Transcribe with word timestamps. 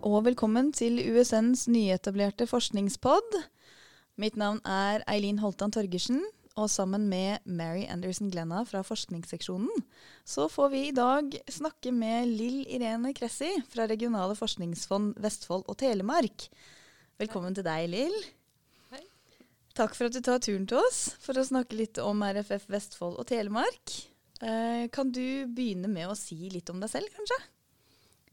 Og 0.00 0.22
velkommen 0.24 0.70
til 0.72 0.94
USNs 1.12 1.66
nyetablerte 1.68 2.46
forskningspod. 2.48 3.34
Mitt 4.16 4.38
navn 4.40 4.62
er 4.64 5.02
Eileen 5.12 5.42
Holtan 5.42 5.74
Torgersen, 5.76 6.22
og 6.56 6.70
sammen 6.72 7.04
med 7.10 7.44
Mary 7.44 7.82
Anderson 7.84 8.30
Glenna 8.32 8.62
fra 8.64 8.80
forskningsseksjonen, 8.80 9.84
så 10.24 10.46
får 10.48 10.72
vi 10.72 10.80
i 10.86 10.94
dag 10.96 11.36
snakke 11.52 11.92
med 11.92 12.32
Lill 12.32 12.62
Irene 12.64 13.12
Kressi 13.12 13.50
fra 13.68 13.84
Regionale 13.92 14.38
forskningsfond 14.40 15.20
Vestfold 15.20 15.68
og 15.68 15.76
Telemark. 15.84 16.48
Velkommen 17.20 17.60
til 17.60 17.68
deg, 17.68 17.92
Lill. 17.92 18.18
Hei. 18.96 19.04
Takk 19.76 19.92
for 20.00 20.08
at 20.08 20.16
du 20.16 20.24
tar 20.24 20.40
turen 20.40 20.64
til 20.64 20.80
oss 20.80 21.10
for 21.20 21.36
å 21.36 21.44
snakke 21.44 21.76
litt 21.76 22.00
om 22.00 22.24
RFF 22.24 22.70
Vestfold 22.72 23.20
og 23.20 23.28
Telemark. 23.28 24.00
Eh, 24.40 24.88
kan 24.88 25.12
du 25.12 25.44
begynne 25.44 25.92
med 25.92 26.08
å 26.08 26.16
si 26.16 26.46
litt 26.48 26.72
om 26.72 26.80
deg 26.80 26.88
selv, 26.88 27.12
kanskje? 27.20 27.42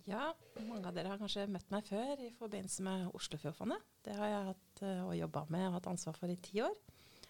Ja, 0.08 0.31
mange 0.66 0.89
av 0.89 0.95
dere 0.95 1.11
har 1.11 1.20
kanskje 1.21 1.47
møtt 1.52 1.70
meg 1.73 1.85
før 1.88 2.21
i 2.23 2.31
forbindelse 2.38 2.85
med 2.85 3.07
Oslofjordfondet. 3.17 3.84
Det 4.05 4.16
har 4.17 4.31
jeg 4.31 4.47
hatt 4.52 4.83
uh, 4.83 5.03
og 5.09 5.17
jobba 5.17 5.43
med 5.53 5.67
og 5.70 5.77
hatt 5.77 5.89
ansvar 5.91 6.17
for 6.17 6.33
i 6.33 6.38
ti 6.41 6.61
år. 6.66 6.75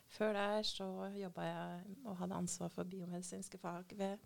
Før 0.08 0.34
der 0.38 0.64
så 0.64 0.88
jobba 1.18 1.46
jeg 1.48 1.96
og 2.08 2.18
hadde 2.22 2.38
ansvar 2.40 2.72
for 2.72 2.88
biomedisinske 2.88 3.60
fag 3.60 3.92
ved 4.00 4.22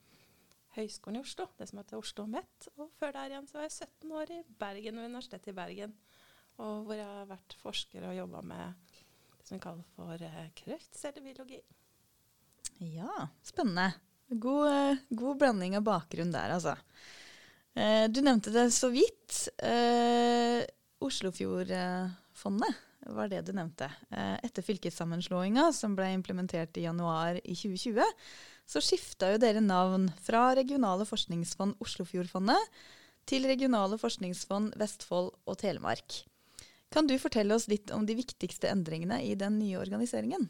Høgskolen 0.75 1.19
i 1.19 1.23
Oslo, 1.25 1.47
det 1.59 1.67
som 1.67 1.81
heter 1.81 1.97
Oslo 1.97 2.23
OsloMet. 2.23 2.67
Og 2.77 2.91
før 2.99 3.15
der 3.15 3.33
igjen 3.33 3.47
så 3.49 3.57
var 3.57 3.65
jeg 3.67 3.89
17 3.89 4.13
år 4.15 4.33
i 4.37 4.41
Bergen, 4.59 4.99
ved 4.99 5.09
Universitetet 5.09 5.52
i 5.52 5.57
Bergen. 5.57 5.95
Og 6.61 6.85
hvor 6.85 6.95
jeg 6.95 7.07
har 7.07 7.27
vært 7.31 7.57
forsker 7.59 8.05
og 8.07 8.15
jobba 8.15 8.43
med 8.53 8.93
det 9.39 9.47
som 9.47 9.58
vi 9.58 9.63
kaller 9.63 9.89
for 9.97 10.21
uh, 10.21 10.45
kreftcellebiologi. 10.61 11.59
Ja, 12.91 13.27
spennende. 13.43 13.89
God, 14.31 14.69
uh, 14.71 15.02
god 15.09 15.41
blanding 15.41 15.75
av 15.75 15.83
bakgrunn 15.88 16.31
der, 16.31 16.55
altså. 16.55 16.77
Eh, 17.75 18.05
du 18.11 18.22
nevnte 18.22 18.52
det 18.52 18.67
så 18.75 18.89
vidt. 18.91 19.47
Eh, 19.64 20.64
Oslofjordfondet 21.02 22.80
var 23.16 23.30
det 23.31 23.41
du 23.47 23.53
nevnte. 23.55 23.88
Eh, 24.11 24.38
etter 24.44 24.66
fylkessammenslåinga, 24.66 25.72
som 25.73 25.95
ble 25.95 26.11
implementert 26.14 26.77
i 26.77 26.86
januar 26.86 27.39
i 27.44 27.55
2020, 27.55 28.03
så 28.67 28.83
skifta 28.83 29.31
jo 29.33 29.39
dere 29.42 29.64
navn 29.64 30.09
fra 30.22 30.52
Regionale 30.55 31.08
forskningsfond 31.08 31.80
Oslofjordfondet 31.81 32.81
til 33.30 33.47
Regionale 33.49 33.97
forskningsfond 34.02 34.75
Vestfold 34.80 35.31
og 35.45 35.58
Telemark. 35.61 36.22
Kan 36.92 37.08
du 37.08 37.16
fortelle 37.19 37.55
oss 37.55 37.69
litt 37.72 37.92
om 37.95 38.05
de 38.05 38.17
viktigste 38.19 38.67
endringene 38.67 39.22
i 39.23 39.36
den 39.39 39.58
nye 39.59 39.80
organiseringen? 39.80 40.49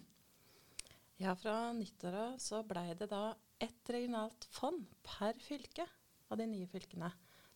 Ja, 1.21 1.35
Fra 1.37 1.69
nyttåret 1.77 2.41
så 2.41 2.63
blei 2.65 2.95
det 2.97 3.11
da 3.11 3.35
ett 3.61 3.89
regionalt 3.93 4.47
fond 4.49 4.87
per 5.05 5.37
fylke 5.37 5.85
av 6.31 6.39
de 6.39 6.47
nye 6.49 6.69
fylkene. 6.71 7.11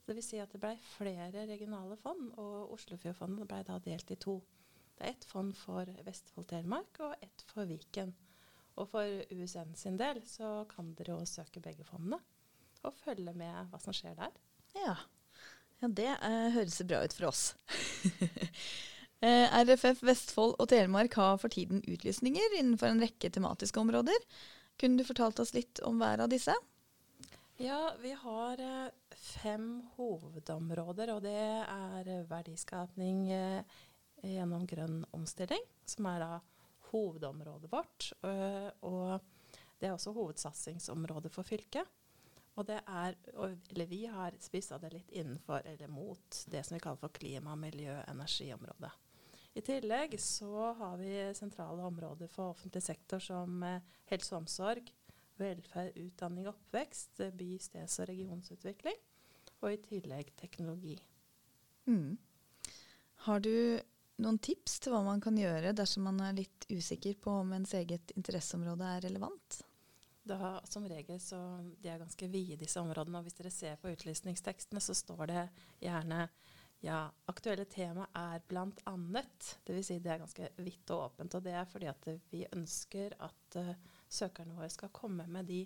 Det 0.05 0.13
vil 0.13 0.25
si 0.25 0.37
at 0.41 0.51
det 0.53 0.61
ble 0.61 0.75
flere 0.91 1.47
regionale 1.49 1.97
fond, 1.97 2.29
og 2.37 2.75
Oslofjordfondet 2.75 3.47
ble 3.49 3.63
da 3.65 3.79
delt 3.81 4.11
i 4.13 4.19
to. 4.21 4.37
Det 4.95 5.07
er 5.07 5.15
ett 5.15 5.25
fond 5.27 5.55
for 5.57 5.89
Vestfold-Telemark 6.05 7.01
og 7.07 7.25
ett 7.25 7.43
for 7.49 7.67
Viken. 7.67 8.13
Og 8.75 8.89
for 8.91 9.23
USN 9.31 9.73
sin 9.79 9.97
del 9.99 10.21
så 10.27 10.61
kan 10.71 10.93
dere 10.99 11.15
jo 11.15 11.27
søke 11.27 11.63
begge 11.63 11.87
fondene 11.87 12.19
og 12.85 12.93
følge 12.99 13.33
med 13.33 13.71
hva 13.71 13.79
som 13.81 13.95
skjer 13.95 14.13
der. 14.19 14.33
Ja, 14.77 14.95
ja 15.81 15.89
det 15.89 16.11
eh, 16.13 16.49
høres 16.53 16.77
bra 16.85 17.01
ut 17.01 17.15
for 17.17 17.31
oss. 17.31 17.43
uh, 19.25 19.47
RFF 19.63 20.03
Vestfold 20.05 20.53
og 20.59 20.69
Telemark 20.69 21.17
har 21.17 21.39
for 21.41 21.49
tiden 21.49 21.81
utlysninger 21.81 22.59
innenfor 22.59 22.91
en 22.91 23.01
rekke 23.01 23.31
tematiske 23.33 23.81
områder. 23.81 24.27
Kunne 24.77 25.01
du 25.01 25.07
fortalt 25.07 25.41
oss 25.41 25.55
litt 25.57 25.81
om 25.87 25.97
hver 26.03 26.21
av 26.27 26.29
disse? 26.29 26.53
Ja, 27.57 27.93
vi 28.01 28.11
har 28.11 28.59
eh, 28.59 28.91
fem 29.15 29.81
hovedområder, 29.95 31.13
og 31.13 31.21
det 31.23 31.37
er 31.63 32.09
verdiskapning 32.27 33.29
eh, 33.31 33.77
gjennom 34.19 34.65
grønn 34.67 35.05
omstilling, 35.15 35.63
som 35.87 36.09
er 36.11 36.19
da 36.19 36.31
hovedområdet 36.89 37.71
vårt. 37.71 38.09
Uh, 38.23 38.67
og 38.87 39.23
det 39.79 39.87
er 39.87 39.95
også 39.95 40.13
hovedsatsingsområdet 40.15 41.31
for 41.31 41.47
fylket. 41.47 41.87
Og 42.55 42.67
det 42.67 42.81
er, 42.87 43.15
eller 43.35 43.87
vi 43.87 44.05
har 44.07 44.35
spissa 44.39 44.77
det 44.79 44.93
litt 44.93 45.15
innenfor 45.15 45.63
eller 45.67 45.91
mot 45.91 46.43
det 46.51 46.61
som 46.63 46.75
vi 46.75 46.83
kaller 46.83 47.01
for 47.01 47.15
klima, 47.15 47.55
miljø, 47.59 47.97
energiområdet. 48.11 48.91
I 49.55 49.63
tillegg 49.63 50.15
så 50.19 50.73
har 50.75 50.99
vi 50.99 51.11
sentrale 51.35 51.83
områder 51.87 52.27
for 52.31 52.51
offentlig 52.51 52.83
sektor 52.83 53.23
som 53.23 53.63
eh, 53.63 53.83
helse 54.11 54.35
og 54.35 54.43
omsorg, 54.43 54.91
velferd, 55.41 55.97
utdanning 55.99 56.47
og 56.47 56.55
oppvekst, 56.55 57.23
by-, 57.37 57.59
steds- 57.61 57.99
og 58.03 58.09
regionsutvikling, 58.11 58.97
og 59.61 59.73
i 59.73 59.81
tillegg 59.83 60.31
teknologi. 60.39 60.95
Mm. 61.89 62.15
Har 63.25 63.43
du 63.43 63.53
noen 64.21 64.39
tips 64.39 64.79
til 64.79 64.93
hva 64.95 65.03
man 65.05 65.21
kan 65.23 65.37
gjøre 65.37 65.73
dersom 65.75 66.05
man 66.07 66.21
er 66.23 66.37
litt 66.37 66.67
usikker 66.71 67.17
på 67.21 67.39
om 67.41 67.55
ens 67.57 67.73
eget 67.77 68.13
interesseområde 68.15 68.91
er 68.97 69.07
relevant? 69.09 69.61
Da, 70.25 70.55
som 70.65 70.87
regel 70.89 71.19
så 71.21 71.37
De 71.81 71.89
er 71.91 71.99
ganske 72.01 72.27
vide, 72.33 72.57
disse 72.57 72.81
områdene. 72.81 73.19
og 73.19 73.27
Hvis 73.27 73.37
dere 73.37 73.51
ser 73.53 73.75
på 73.81 73.91
utlysningstekstene, 73.93 74.81
så 74.81 74.95
står 74.97 75.25
det 75.29 75.43
gjerne 75.83 76.25
ja, 76.85 77.05
aktuelle 77.29 77.65
tema 77.69 78.07
er 78.13 78.41
blant 78.47 78.81
annet. 78.89 79.51
Dvs. 79.65 79.87
Si 79.87 79.99
det 80.01 80.11
er 80.11 80.23
ganske 80.23 80.49
vidt 80.57 80.91
og 80.93 81.05
åpent. 81.09 81.37
Og 81.37 81.45
det 81.45 81.53
er 81.57 81.69
fordi 81.69 81.89
at 81.89 82.09
vi 82.31 82.43
ønsker 82.53 83.15
at 83.25 83.59
uh, 83.61 83.71
søkerne 84.11 84.55
våre 84.57 84.69
skal 84.73 84.93
komme 84.95 85.25
med 85.31 85.49
de 85.49 85.63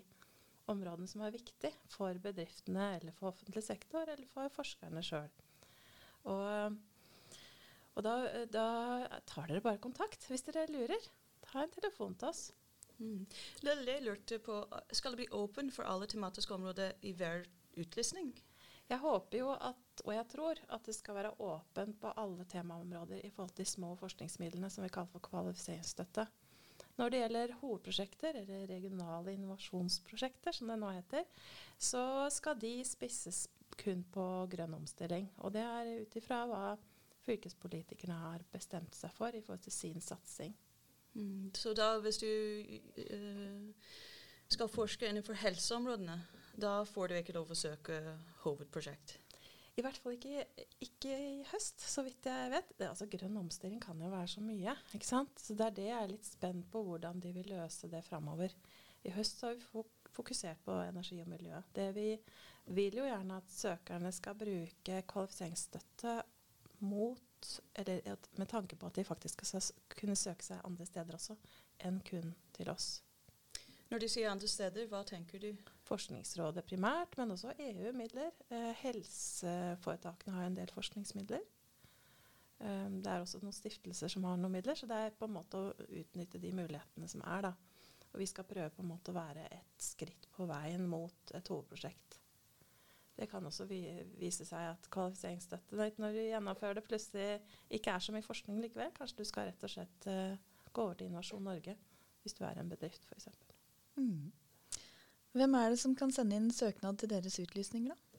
områdene 0.70 1.08
som 1.10 1.24
er 1.24 1.34
viktige 1.34 1.72
for 1.90 2.18
bedriftene 2.22 2.94
eller 2.98 3.14
for 3.16 3.32
offentlig 3.32 3.62
sektor 3.66 4.08
eller 4.08 4.28
for 4.30 4.52
forskerne 4.54 5.02
sjøl. 5.04 5.30
Og, 6.30 6.76
og 7.96 8.06
da, 8.06 8.14
da, 8.52 8.66
tar 9.28 9.50
dere 9.50 9.64
bare 9.64 9.82
kontakt 9.82 10.26
hvis 10.28 10.44
dere 10.48 10.68
lurer. 10.70 11.10
Ta 11.46 11.64
en 11.64 11.74
telefon 11.74 12.16
til 12.20 12.30
oss. 12.30 12.50
Mm. 13.00 13.24
Jeg 13.64 14.02
lurte 14.04 14.38
på, 14.44 14.60
Skal 14.92 15.14
det 15.14 15.22
bli 15.22 15.32
åpen 15.32 15.72
for 15.72 15.88
alle 15.88 16.06
tematiske 16.06 16.54
områder 16.54 16.92
i 17.08 17.14
hver 17.16 17.46
utlysning? 17.80 18.34
Jeg 18.90 18.98
håper 18.98 19.38
jo 19.38 19.52
at, 19.54 20.02
og 20.02 20.10
jeg 20.12 20.26
tror, 20.32 20.60
at 20.74 20.86
det 20.86 20.96
skal 20.96 21.14
være 21.14 21.36
åpent 21.46 22.00
på 22.02 22.10
alle 22.18 22.44
temaområder 22.50 23.22
i 23.22 23.30
forhold 23.30 23.54
til 23.54 23.68
små 23.70 23.94
forskningsmidlene 24.00 24.70
som 24.70 24.82
vi 24.84 24.90
kaller 24.90 25.12
for 25.12 25.22
kvalifiseringsstøtte. 25.28 26.26
Når 26.98 27.12
det 27.12 27.20
gjelder 27.22 27.54
hovedprosjekter, 27.60 28.36
eller 28.42 28.66
regionale 28.68 29.34
innovasjonsprosjekter, 29.36 30.52
som 30.52 30.72
det 30.72 30.78
nå 30.80 30.90
heter, 30.92 31.24
så 31.78 32.02
skal 32.34 32.58
de 32.60 32.74
spisses 32.84 33.46
kun 33.80 34.02
på 34.12 34.26
grønn 34.52 34.74
omstilling. 34.76 35.30
Og 35.44 35.54
det 35.54 35.62
er 35.64 35.92
ut 36.02 36.16
ifra 36.20 36.42
hva 36.50 36.64
fylkespolitikerne 37.24 38.16
har 38.24 38.44
bestemt 38.52 38.96
seg 38.96 39.12
for 39.14 39.34
i 39.34 39.40
forhold 39.44 39.64
til 39.64 39.74
sin 39.74 40.00
satsing. 40.04 40.54
Mm. 41.14 41.50
Så 41.56 41.72
da 41.74 41.94
hvis 42.02 42.20
du 42.22 42.28
uh, 42.28 43.96
skal 44.50 44.70
forske 44.70 45.08
innenfor 45.08 45.38
helseområdene, 45.40 46.20
da 46.60 46.80
får 46.84 47.08
du 47.08 47.18
ikke 47.18 47.36
lov 47.36 47.50
å 47.52 47.58
søke 47.58 48.00
hovedprosjekt? 48.44 49.18
I 49.80 49.84
hvert 49.84 49.96
fall 50.02 50.16
ikke, 50.18 50.44
ikke, 50.84 51.14
i 51.16 51.44
høst, 51.48 51.80
så 51.88 52.04
vidt 52.04 52.26
jeg 52.28 52.52
vet. 52.52 52.74
Det, 52.76 52.90
altså, 52.90 53.08
grønn 53.08 53.38
omstilling 53.40 53.80
kan 53.80 54.00
jo 54.02 54.10
være 54.12 54.28
så 54.34 54.42
mye. 54.44 54.74
ikke 54.92 55.08
sant? 55.08 55.40
Så 55.40 55.56
Det 55.56 55.66
er 55.66 55.76
det 55.78 55.86
jeg 55.88 55.96
er 56.02 56.12
litt 56.12 56.28
spent 56.28 56.68
på, 56.72 56.82
hvordan 56.84 57.22
de 57.24 57.32
vil 57.32 57.48
løse 57.54 57.88
det 57.88 58.02
framover. 58.04 58.52
I 59.08 59.14
høst 59.16 59.40
har 59.46 59.56
vi 59.56 59.84
fokusert 60.12 60.60
på 60.66 60.76
energi 60.84 61.20
og 61.22 61.30
miljø. 61.32 61.62
Det 61.72 61.88
vi 61.96 62.10
vil 62.76 63.00
jo 63.00 63.08
gjerne 63.08 63.40
at 63.40 63.54
søkerne 63.54 64.12
skal 64.12 64.36
bruke 64.38 65.00
kvalifiseringsstøtte 65.08 66.18
mot 66.84 67.52
eller 67.80 68.16
med 68.36 68.48
tanke 68.48 68.76
på 68.76 68.86
at 68.86 68.98
de 69.00 69.04
faktisk 69.04 69.44
skal 69.44 69.64
kunne 69.96 70.16
søke 70.16 70.44
seg 70.44 70.60
andre 70.64 70.86
steder 70.88 71.16
også, 71.16 71.36
enn 71.88 72.02
kun 72.04 72.34
til 72.56 72.68
oss. 72.72 72.98
Når 73.90 73.98
du 73.98 74.06
sier 74.06 74.30
andre 74.30 74.46
steder, 74.46 74.86
hva 74.86 75.00
tenker 75.02 75.42
du? 75.42 75.48
Forskningsrådet 75.88 76.62
primært, 76.68 77.16
men 77.18 77.34
også 77.34 77.56
EU-midler. 77.58 78.30
Eh, 78.54 78.70
helseforetakene 78.84 80.36
har 80.36 80.46
en 80.46 80.58
del 80.60 80.70
forskningsmidler. 80.70 81.42
Um, 82.60 83.00
det 83.00 83.08
er 83.08 83.22
også 83.24 83.40
noen 83.40 83.56
stiftelser 83.56 84.12
som 84.12 84.26
har 84.28 84.36
noen 84.38 84.52
midler, 84.52 84.76
så 84.76 84.86
det 84.86 84.98
er 85.00 85.14
på 85.16 85.26
en 85.26 85.34
måte 85.34 85.58
å 85.58 85.88
utnytte 85.88 86.38
de 86.38 86.52
mulighetene 86.54 87.08
som 87.08 87.24
er. 87.24 87.48
da. 87.48 87.52
Og 88.12 88.18
vi 88.20 88.28
skal 88.30 88.46
prøve 88.46 88.70
på 88.76 88.84
en 88.84 88.90
måte 88.92 89.10
å 89.10 89.16
være 89.16 89.46
et 89.48 89.82
skritt 89.82 90.28
på 90.36 90.46
veien 90.50 90.86
mot 90.90 91.34
et 91.34 91.50
hovedprosjekt. 91.50 92.18
Det 93.16 93.26
kan 93.32 93.44
også 93.46 93.66
vi, 93.68 93.82
vise 94.20 94.46
seg 94.46 94.70
at 94.70 94.86
kvalifiseringsstøtte 94.92 95.90
når 96.00 96.14
du 96.14 96.22
gjennomfører 96.22 96.78
det, 96.78 96.86
plutselig 96.86 97.28
ikke 97.74 97.96
er 97.96 98.04
så 98.04 98.14
mye 98.14 98.28
forskning 98.28 98.62
likevel. 98.62 98.94
Kanskje 98.96 99.24
du 99.24 99.28
skal 99.28 99.50
rett 99.50 99.66
og 99.66 99.74
slett 99.74 100.10
uh, 100.12 100.36
gå 100.70 100.84
over 100.84 101.00
til 101.00 101.10
Innovasjon 101.10 101.48
Norge 101.48 101.76
hvis 102.22 102.36
du 102.36 102.44
er 102.44 102.60
en 102.60 102.68
bedrift, 102.68 103.08
f.eks. 103.08 103.49
Mm. 103.98 104.30
Hvem 105.38 105.54
er 105.54 105.72
det 105.72 105.80
som 105.82 105.94
kan 105.98 106.12
sende 106.14 106.38
inn 106.38 106.50
søknad 106.54 106.98
til 107.00 107.10
deres 107.12 107.38
utlysninger, 107.42 107.94
da? 107.94 108.10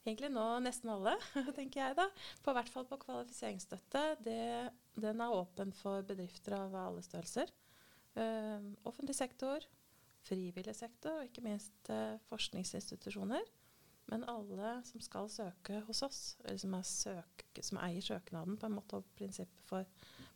Egentlig 0.00 0.30
nå 0.32 0.44
nesten 0.64 0.90
alle, 0.94 1.12
tenker 1.58 1.82
jeg 1.82 1.96
da. 1.98 2.06
På 2.44 2.54
hvert 2.56 2.70
fall 2.72 2.86
på 2.88 2.98
kvalifiseringsstøtte. 3.02 4.04
Det, 4.24 4.44
den 4.96 5.20
er 5.20 5.36
åpen 5.36 5.74
for 5.76 6.06
bedrifter 6.08 6.56
av 6.56 6.76
alle 6.86 7.04
størrelser. 7.04 7.52
Uh, 8.16 8.72
offentlig 8.88 9.14
sektor, 9.14 9.62
frivillig 10.26 10.74
sektor 10.74 11.20
og 11.20 11.28
ikke 11.28 11.44
minst 11.44 11.92
uh, 11.92 12.16
forskningsinstitusjoner. 12.30 13.44
Men 14.10 14.24
alle 14.26 14.80
som 14.88 15.04
skal 15.04 15.28
søke 15.30 15.84
hos 15.86 16.00
oss, 16.02 16.22
eller 16.42 16.58
som, 16.58 16.74
søk, 16.82 17.44
som 17.62 17.78
eier 17.84 18.02
søknaden 18.02 18.56
på 18.58 18.66
en 18.66 18.74
måte 18.80 18.98
og 18.98 19.12
prinsippet 19.14 19.62
for 19.68 19.86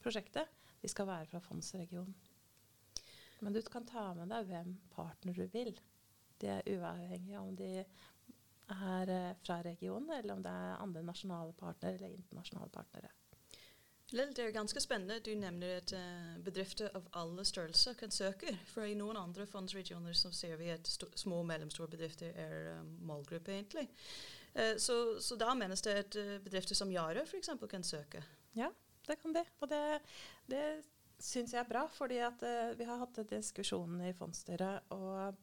prosjektet, 0.04 0.46
de 0.84 0.92
skal 0.92 1.08
være 1.08 1.26
fra 1.32 1.40
fondsregionen. 1.42 2.14
Men 3.44 3.52
du 3.52 3.60
kan 3.68 3.84
ta 3.84 4.08
med 4.16 4.32
deg 4.32 4.48
hvem 4.48 4.76
partner 4.94 5.36
du 5.36 5.44
vil. 5.52 5.74
Det 6.40 6.48
er 6.48 6.70
uavhengig 6.74 7.36
om 7.38 7.52
de 7.56 7.84
er 8.72 9.10
eh, 9.12 9.34
fra 9.44 9.60
regionen, 9.62 10.10
eller 10.16 10.34
om 10.34 10.42
det 10.42 10.50
er 10.50 10.80
andre 10.80 11.02
nasjonale 11.04 11.52
partnere 11.58 11.98
eller 11.98 12.16
internasjonale 12.16 12.72
partnere. 12.72 13.12
Det 14.14 14.38
er 14.38 14.50
ganske 14.54 14.80
spennende. 14.80 15.20
Du 15.24 15.32
nevner 15.34 15.80
at 15.80 15.92
uh, 15.96 16.36
bedrifter 16.44 16.92
av 16.94 17.06
alle 17.18 17.44
størrelser 17.44 17.96
kan 17.98 18.12
søke. 18.14 18.52
For 18.70 18.86
i 18.86 18.94
noen 18.94 19.16
andre 19.18 19.46
fondsregioner 19.48 20.14
så 20.14 20.30
ser 20.32 20.56
vi 20.60 20.68
at 20.70 20.90
små 21.18 21.40
og 21.42 21.48
mellomstore 21.48 21.90
bedrifter 21.90 22.36
er 22.38 22.78
um, 22.78 22.92
målgruppe, 23.08 23.52
egentlig. 23.56 23.88
Uh, 24.54 24.76
så, 24.78 24.98
så, 25.20 25.38
da 25.40 25.54
menes 25.58 25.82
det 25.82 25.96
at 26.04 26.18
bedrifter 26.44 26.78
som 26.78 26.92
Yara 26.92 27.24
f.eks. 27.24 27.50
kan 27.70 27.84
søke? 27.84 28.22
Ja, 28.54 28.68
det 29.08 29.18
kan 29.22 29.34
de. 29.34 29.42
Og 29.60 29.72
det, 29.72 29.82
det 30.52 30.62
syns 31.22 31.54
jeg 31.54 31.62
er 31.62 31.68
bra, 31.68 31.86
fordi 31.90 32.20
vi 32.78 32.86
har 32.88 33.00
hatt 33.00 33.22
diskusjonen 33.30 34.04
i 34.08 34.14
fondsstyret. 34.16 34.92
og 34.94 35.34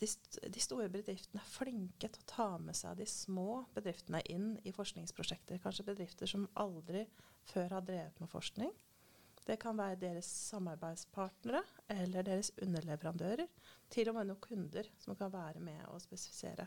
de, 0.00 0.08
de, 0.50 0.62
store 0.62 0.88
bedriftene 0.92 1.42
er 1.42 1.50
flinke 1.50 2.08
til 2.10 2.22
å 2.22 2.30
ta 2.30 2.48
med 2.58 2.76
seg 2.76 2.98
de 2.98 3.06
små 3.08 3.64
bedriftene 3.76 4.22
inn 4.32 4.54
i 4.66 4.72
forskningsprosjekter. 4.74 5.60
Kanskje 5.62 5.86
bedrifter 5.86 6.30
som 6.30 6.48
aldri 6.60 7.04
før 7.50 7.76
har 7.76 7.86
drevet 7.86 8.18
med 8.22 8.32
forskning. 8.32 8.72
Det 9.44 9.58
kan 9.60 9.76
være 9.76 10.00
deres 10.00 10.28
samarbeidspartnere 10.48 11.62
eller 11.92 12.26
deres 12.26 12.50
underleverandører. 12.64 13.48
Til 13.92 14.10
og 14.10 14.18
med 14.18 14.30
noen 14.30 14.42
kunder 14.42 14.88
som 14.98 15.16
kan 15.20 15.32
være 15.32 15.62
med 15.62 15.82
og 15.90 16.00
spesifisere. 16.02 16.66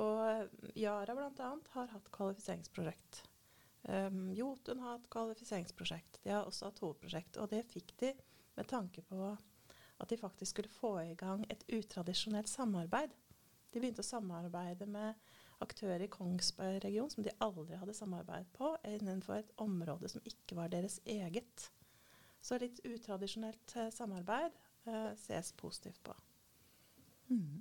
Og 0.00 0.72
Yara 0.76 1.16
bl.a. 1.16 1.50
har 1.74 1.92
hatt 1.92 2.08
kvalifiseringsprosjekt. 2.14 3.22
Um, 3.82 4.32
Jotun 4.34 4.82
har 4.82 4.96
hatt 4.96 5.08
kvalifiseringsprosjekt. 5.12 6.20
De 6.24 6.34
har 6.34 6.48
også 6.48 6.68
hatt 6.68 6.82
hovedprosjekt. 6.82 7.38
Og 7.38 7.50
det 7.52 7.64
fikk 7.70 7.94
de 8.02 8.12
med 8.58 8.68
tanke 8.70 9.04
på 9.06 9.30
at 9.98 10.10
de 10.10 10.18
faktisk 10.18 10.54
skulle 10.54 10.72
få 10.72 10.92
i 11.02 11.16
gang 11.18 11.44
et 11.50 11.64
utradisjonelt 11.74 12.50
samarbeid. 12.50 13.14
De 13.72 13.80
begynte 13.80 14.04
å 14.04 14.06
samarbeide 14.06 14.86
med 14.88 15.18
aktører 15.62 16.04
i 16.06 16.10
Kongsberg-regionen 16.12 17.12
som 17.12 17.24
de 17.26 17.34
aldri 17.44 17.78
hadde 17.78 17.96
samarbeidet 17.96 18.50
på, 18.54 18.70
innenfor 18.86 19.40
et 19.40 19.50
område 19.60 20.10
som 20.10 20.24
ikke 20.28 20.56
var 20.58 20.70
deres 20.72 21.00
eget. 21.04 21.68
Så 22.40 22.60
litt 22.62 22.78
utradisjonelt 22.86 23.74
eh, 23.76 23.90
samarbeid 23.94 24.54
eh, 24.86 25.10
ses 25.18 25.50
positivt 25.58 26.00
på. 26.06 26.14
Mm. 27.28 27.58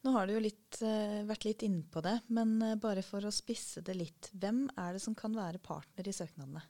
Nå 0.00 0.12
har 0.14 0.26
du 0.26 0.32
jo 0.32 0.40
litt, 0.40 0.80
eh, 0.80 1.20
vært 1.28 1.44
litt 1.44 1.64
inne 1.66 1.84
på 1.84 2.00
det, 2.04 2.16
men 2.32 2.54
eh, 2.64 2.78
bare 2.80 3.02
for 3.04 3.24
å 3.26 3.32
spisse 3.34 3.82
det 3.84 3.98
litt. 3.98 4.30
Hvem 4.32 4.64
er 4.80 4.96
det 4.96 5.02
som 5.04 5.16
kan 5.18 5.34
være 5.36 5.60
partner 5.60 6.08
i 6.08 6.14
søknadene? 6.16 6.62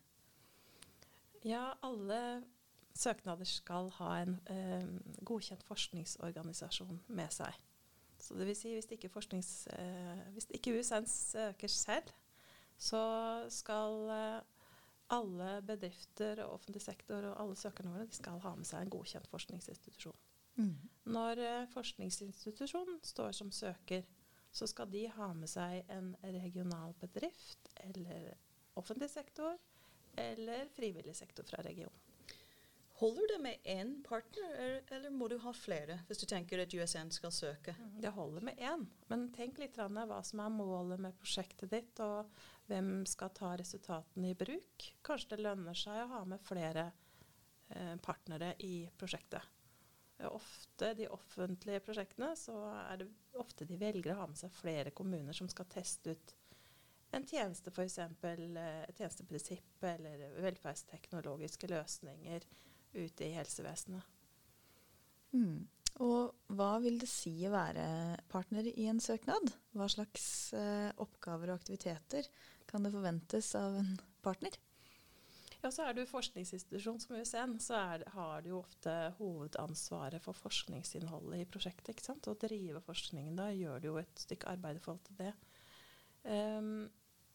Ja, 1.47 1.71
alle 1.87 2.43
søknader 2.97 3.49
skal 3.49 3.91
ha 4.01 4.13
en 4.21 4.37
eh, 4.51 4.87
godkjent 5.27 5.63
forskningsorganisasjon 5.69 7.05
med 7.17 7.33
seg. 7.33 7.55
Så 8.21 8.37
det 8.37 8.49
vil 8.51 8.59
si 8.59 8.75
hvis 8.75 8.91
ikke, 8.93 9.09
eh, 9.09 10.25
hvis 10.35 10.51
ikke 10.57 10.75
USN 10.77 11.07
søker 11.09 11.73
selv, 11.73 12.11
så 12.81 13.01
skal 13.53 14.11
eh, 14.17 14.41
alle 15.17 15.61
bedrifter 15.67 16.43
og 16.45 16.59
offentlig 16.59 16.83
sektor 16.85 17.25
og 17.31 17.39
alle 17.41 17.57
søkerne 17.59 17.95
våre 17.95 18.09
de 18.09 18.17
skal 18.17 18.41
ha 18.45 18.55
med 18.57 18.69
seg 18.69 18.85
en 18.85 18.93
godkjent 18.93 19.31
forskningsinstitusjon. 19.33 20.19
Mm. 20.59 20.77
Når 21.15 21.43
eh, 21.45 21.69
forskningsinstitusjonen 21.75 23.01
står 23.07 23.33
som 23.37 23.53
søker, 23.55 24.05
så 24.51 24.67
skal 24.67 24.91
de 24.91 25.07
ha 25.15 25.33
med 25.35 25.51
seg 25.51 25.85
en 25.95 26.15
regional 26.23 26.95
bedrift 27.01 27.71
eller 27.87 28.33
offentlig 28.79 29.11
sektor 29.11 29.59
eller 30.19 30.67
frivillig 30.75 31.15
sektor 31.17 31.47
fra 31.47 31.63
regionen. 31.63 32.07
Holder 33.01 33.31
det 33.33 33.39
med 33.41 33.57
én 33.65 33.93
partner, 34.05 34.83
eller 34.93 35.11
må 35.11 35.25
du 35.33 35.39
ha 35.41 35.53
flere 35.57 36.03
hvis 36.09 36.19
du 36.21 36.27
tenker 36.29 36.61
at 36.61 36.75
USN 36.77 37.09
skal 37.15 37.33
søke? 37.33 37.73
Mm, 37.79 37.95
det 38.05 38.11
holder 38.13 38.45
med 38.45 38.61
én, 38.61 38.83
men 39.09 39.31
tenk 39.33 39.57
litt 39.63 39.79
hva 39.81 40.19
som 40.27 40.43
er 40.45 40.53
målet 40.53 41.01
med 41.01 41.17
prosjektet 41.17 41.73
ditt, 41.73 42.03
og 42.05 42.29
hvem 42.69 43.07
skal 43.09 43.33
ta 43.33 43.55
resultatene 43.57 44.35
i 44.35 44.37
bruk. 44.37 44.91
Kanskje 45.07 45.33
det 45.33 45.47
lønner 45.47 45.81
seg 45.81 46.03
å 46.03 46.11
ha 46.13 46.21
med 46.29 46.45
flere 46.45 46.91
eh, 47.73 47.97
partnere 48.05 48.53
i 48.69 48.85
prosjektet. 49.01 49.49
Ofte 50.29 50.93
de 50.99 51.07
offentlige 51.09 51.81
prosjektene 51.85 52.35
så 52.37 52.57
er 52.83 53.01
det 53.01 53.09
ofte 53.41 53.65
de 53.69 53.79
velger 53.81 54.13
å 54.13 54.21
ha 54.23 54.29
med 54.29 54.41
seg 54.41 54.53
flere 54.53 54.93
kommuner 54.97 55.37
som 55.37 55.49
skal 55.49 55.69
teste 55.73 56.13
ut 56.13 56.35
en 57.17 57.27
tjeneste, 57.27 57.73
f.eks. 57.75 57.99
Eh, 57.99 58.85
et 58.87 59.01
tjenesteprinsipp 59.01 59.85
eller 59.91 60.29
velferdsteknologiske 60.45 61.71
løsninger 61.71 62.47
ute 62.95 63.27
i 63.27 63.35
helsevesenet. 63.35 64.17
Mm. 65.35 65.67
Og 66.01 66.55
hva 66.57 66.71
vil 66.83 67.01
det 67.03 67.11
si 67.11 67.33
å 67.47 67.53
være 67.53 67.85
partner 68.31 68.67
i 68.71 68.87
en 68.91 69.03
søknad? 69.03 69.51
Hva 69.77 69.91
slags 69.91 70.25
eh, 70.57 70.89
oppgaver 71.03 71.51
og 71.51 71.61
aktiviteter 71.61 72.31
kan 72.71 72.87
det 72.87 72.95
forventes 72.95 73.53
av 73.59 73.81
en 73.83 73.97
partner? 74.25 74.55
Ja, 75.61 75.69
så 75.69 75.85
Er 75.85 75.97
du 75.97 76.07
forskningsinstitusjon 76.09 77.01
som 77.03 77.17
USN, 77.17 77.59
så 77.61 77.77
er, 77.77 78.05
har 78.15 78.43
du 78.43 78.53
jo 78.55 78.61
ofte 78.63 78.95
hovedansvaret 79.19 80.23
for 80.25 80.37
forskningsinnholdet 80.37 81.43
i 81.43 81.49
prosjektet. 81.49 81.93
ikke 81.93 82.07
sant? 82.07 82.29
Å 82.31 82.39
drive 82.41 82.81
forskningen 82.85 83.37
da 83.37 83.51
gjør 83.53 83.83
du 83.83 83.91
jo 83.91 83.99
et 84.01 84.25
stykke 84.25 84.49
arbeid 84.55 84.81
i 84.81 84.85
forhold 84.85 85.05
til 85.09 85.19
det. 85.21 85.35
Um, 86.25 86.89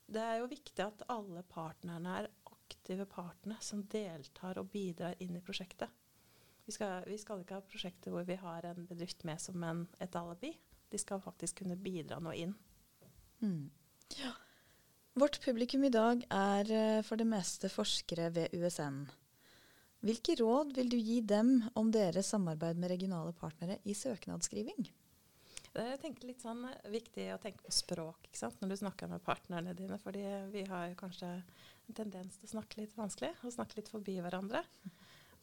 det 0.09 0.21
er 0.21 0.39
jo 0.41 0.49
viktig 0.49 0.83
at 0.85 1.05
alle 1.09 1.45
partnerne 1.49 2.17
er 2.21 2.31
aktive 2.49 3.05
partene 3.09 3.57
som 3.61 3.85
deltar 3.89 4.57
og 4.61 4.71
bidrar 4.73 5.17
inn 5.21 5.37
i 5.37 5.43
prosjektet. 5.45 5.89
Vi 6.65 6.73
skal, 6.73 7.03
vi 7.05 7.17
skal, 7.21 7.43
ikke 7.43 7.59
ha 7.59 7.65
prosjekter 7.65 8.13
hvor 8.13 8.25
vi 8.25 8.37
har 8.41 8.65
en 8.65 8.87
bedrift 8.89 9.21
med 9.27 9.41
som 9.41 9.61
en, 9.63 9.85
et 10.01 10.17
alibi. 10.17 10.55
De 10.89 10.97
skal 10.97 11.21
faktisk 11.21 11.61
kunne 11.61 11.77
bidra 11.77 12.17
noe 12.21 12.33
inn. 12.41 12.55
Mm. 13.41 13.69
Ja. 14.17 14.33
Vårt 15.15 15.37
publikum 15.39 15.83
i 15.87 15.89
dag 15.95 16.25
er 16.27 16.69
uh, 16.75 17.01
for 17.07 17.15
det 17.15 17.23
meste 17.23 17.69
forskere 17.71 18.25
ved 18.35 18.51
USN. 18.51 19.05
Hvilke 20.03 20.33
råd 20.35 20.73
vil 20.75 20.89
du 20.91 20.97
gi 20.99 21.21
dem 21.23 21.61
om 21.79 21.87
deres 21.87 22.33
samarbeid 22.33 22.75
med 22.75 22.91
regionale 22.91 23.31
partnere 23.39 23.77
i 23.87 23.95
søknadsskriving? 23.95 24.89
Jeg 25.71 26.01
tenker 26.01 26.27
litt 26.27 26.43
sånn 26.43 26.65
eh, 26.67 26.89
viktig 26.91 27.29
å 27.31 27.37
tenke 27.39 27.63
på 27.63 27.71
språk 27.71 28.27
når 28.59 28.73
du 28.73 28.75
snakker 28.81 29.07
med 29.13 29.23
partnerne 29.23 29.71
dine. 29.77 29.95
fordi 30.03 30.25
vi 30.51 30.65
har 30.67 30.97
kanskje 30.99 31.31
en 31.31 31.95
tendens 31.95 32.35
til 32.35 32.49
å 32.49 32.53
snakke 32.57 32.81
litt 32.81 32.97
vanskelig 32.99 33.31
og 33.39 33.55
snakke 33.55 33.79
litt 33.79 33.93
forbi 33.95 34.17
hverandre. 34.19 34.65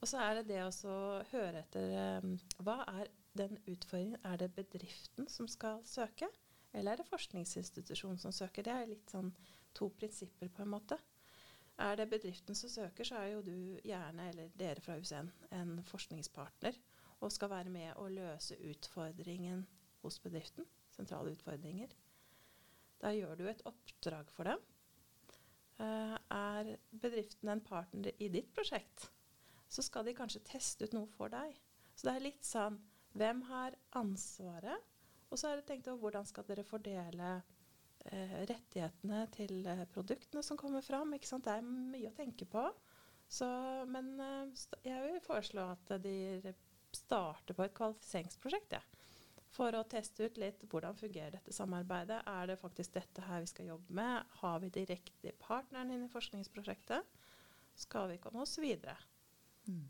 Og 0.03 0.05
så 0.13 0.21
er 0.21 0.43
det 0.43 0.45
det 0.53 0.61
å 0.69 1.01
høre 1.33 1.65
etter 1.65 2.21
um, 2.21 2.37
Hva 2.61 2.83
er 2.93 3.09
den 3.41 3.57
utfordringen? 3.65 4.21
Er 4.21 4.37
det 4.37 4.53
bedriften 4.53 5.33
som 5.33 5.49
skal 5.49 5.81
søke, 5.89 6.29
eller 6.77 6.93
er 6.93 7.01
det 7.01 7.09
forskningsinstitusjonen 7.09 8.21
som 8.21 8.37
søker? 8.37 8.69
Det 8.69 8.77
er 8.77 8.93
litt 8.93 9.17
sånn 9.17 9.33
to 9.75 9.91
prinsipper, 9.97 10.49
på 10.49 10.65
en 10.65 10.73
måte. 10.75 10.99
Er 11.83 11.97
det 11.97 12.11
bedriften 12.13 12.57
som 12.59 12.71
søker, 12.71 13.05
så 13.05 13.21
er 13.21 13.33
jo 13.33 13.45
du 13.47 13.79
gjerne, 13.85 14.29
eller 14.29 14.53
dere 14.59 14.83
fra 14.85 14.99
USN, 15.01 15.31
en 15.57 15.79
forskningspartner 15.89 16.79
og 17.23 17.33
skal 17.33 17.53
være 17.53 17.71
med 17.71 17.97
å 18.03 18.09
løse 18.11 18.59
utfordringen 18.67 19.65
hos 20.03 20.19
bedriften. 20.21 20.67
Sentrale 20.93 21.33
utfordringer. 21.33 21.95
Da 23.01 23.13
gjør 23.15 23.39
du 23.39 23.47
et 23.49 23.63
oppdrag 23.67 24.31
for 24.35 24.51
dem 24.51 24.63
Eh, 25.83 26.17
er 26.31 26.77
bedriften 26.91 27.49
en 27.49 27.63
partner 27.65 28.13
i 28.23 28.29
ditt 28.33 28.51
prosjekt, 28.55 29.09
så 29.73 29.83
skal 29.83 30.05
de 30.07 30.15
kanskje 30.15 30.45
teste 30.47 30.87
ut 30.87 30.97
noe 30.97 31.09
for 31.11 31.33
deg. 31.33 31.57
Så 31.97 32.09
det 32.09 32.15
er 32.15 32.27
litt 32.29 32.47
sånn 32.47 32.81
Hvem 33.13 33.43
har 33.45 33.75
ansvaret? 34.01 34.87
Og 35.29 35.37
så 35.41 35.51
er 35.51 35.59
det 35.59 35.67
tenkt 35.69 35.89
over 35.91 36.07
hvordan 36.07 36.29
skal 36.29 36.47
dere 36.49 36.65
fordele 36.65 37.33
rettighetene 38.11 39.27
til 39.35 39.67
eh, 39.67 39.85
produktene 39.93 40.43
som 40.45 40.59
kommer 40.61 40.85
fram. 40.85 41.15
Ikke 41.17 41.29
sant? 41.29 41.47
Det 41.47 41.55
er 41.59 41.67
mye 41.67 42.11
å 42.11 42.17
tenke 42.17 42.49
på. 42.51 42.65
Så, 43.33 43.49
men 43.89 44.15
eh, 44.21 44.67
jeg 44.87 45.07
vil 45.07 45.23
foreslå 45.25 45.69
at 45.77 45.95
de 46.03 46.55
starter 46.93 47.57
på 47.57 47.67
et 47.67 47.77
kvalifiseringsprosjekt. 47.77 48.79
Ja 48.79 48.85
for 49.53 49.77
å 49.77 49.85
teste 49.85 50.25
ut 50.25 50.39
litt 50.41 50.63
hvordan 50.71 50.97
fungerer 50.97 51.35
dette 51.35 51.53
samarbeidet. 51.53 52.23
Er 52.25 52.47
det 52.49 52.61
faktisk 52.61 52.95
dette 52.97 53.25
her 53.27 53.43
vi 53.45 53.51
skal 53.51 53.67
jobbe 53.75 53.97
med? 53.99 54.31
Har 54.41 54.63
vi 54.63 54.71
de 54.73 54.87
riktige 54.89 55.35
partnerne 55.43 55.93
inn 55.93 56.07
i 56.07 56.13
forskningsprosjektet? 56.13 57.19
Skal 57.85 58.09
vi 58.15 58.21
komme 58.23 58.47
oss 58.47 58.57
videre? 58.63 58.97
Mm. 59.69 59.85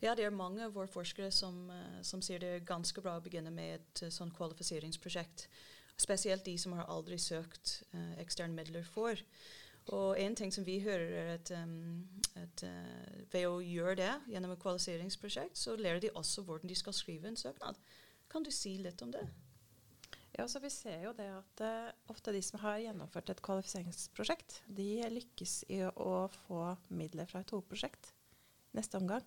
Ja, 0.00 0.14
det 0.14 0.24
er 0.24 0.32
mange 0.32 0.62
av 0.64 0.72
våre 0.76 0.88
forskere 0.88 1.28
som, 1.34 1.66
som 2.06 2.22
sier 2.24 2.40
det 2.40 2.52
er 2.54 2.66
ganske 2.66 3.02
bra 3.04 3.16
å 3.18 3.24
begynne 3.24 3.52
med 3.52 3.80
et 3.80 4.04
sånn 4.14 4.32
kvalifiseringsprosjekt. 4.32 5.48
Spesielt 5.98 6.44
de 6.46 6.54
som 6.58 6.76
har 6.78 6.86
aldri 6.90 7.18
søkt 7.18 7.82
uh, 7.94 8.14
eksterne 8.22 8.54
midler 8.54 8.86
for. 8.86 9.18
Og 9.88 10.20
en 10.20 10.36
ting 10.36 10.52
som 10.52 10.66
vi 10.66 10.78
hører, 10.84 11.08
er 11.16 11.34
at, 11.38 11.50
um, 11.62 12.04
at 12.36 12.64
uh, 12.68 13.18
ved 13.32 13.48
å 13.48 13.58
gjøre 13.64 13.96
det 14.02 14.12
gjennom 14.28 14.52
et 14.52 14.62
kvalifiseringsprosjekt, 14.62 15.58
så 15.58 15.76
lærer 15.80 16.02
de 16.04 16.12
også 16.14 16.44
hvordan 16.44 16.68
de 16.68 16.76
skal 16.76 16.96
skrive 16.96 17.30
en 17.30 17.40
søknad. 17.40 17.78
Kan 18.28 18.44
du 18.44 18.52
si 18.52 18.76
litt 18.82 19.02
om 19.02 19.12
det? 19.14 19.24
Ja, 20.38 20.46
så 20.46 20.60
Vi 20.62 20.70
ser 20.70 21.00
jo 21.02 21.14
det 21.16 21.26
at 21.34 21.64
uh, 21.64 22.12
ofte 22.12 22.34
de 22.36 22.42
som 22.44 22.60
har 22.62 22.78
gjennomført 22.84 23.32
et 23.32 23.42
kvalifiseringsprosjekt, 23.42 24.60
de 24.68 25.08
lykkes 25.10 25.64
i 25.72 25.80
å 25.88 26.28
få 26.44 26.76
midler 26.94 27.26
fra 27.26 27.42
et 27.42 27.50
hovedprosjekt 27.56 28.12
neste 28.76 29.00
omgang. 29.00 29.24